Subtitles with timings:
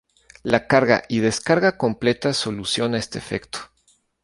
[0.41, 3.59] La carga y descarga completa soluciona este efecto.